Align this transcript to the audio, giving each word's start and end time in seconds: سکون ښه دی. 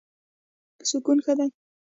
سکون 0.89 1.17
ښه 1.25 1.33
دی. 1.39 1.49